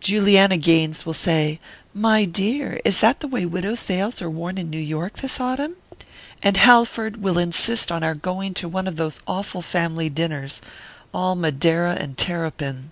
[0.00, 1.58] Juliana Gaines will say:
[1.94, 5.78] 'My dear, is that the way widows' veils are worn in New York this autumn?'
[6.42, 10.60] and Halford will insist on our going to one of those awful family dinners,
[11.14, 12.90] all Madeira and terrapin."